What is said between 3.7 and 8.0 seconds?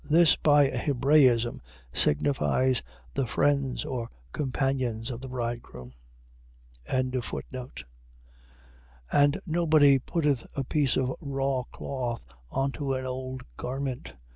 or companions of the bridegroom. 9:16.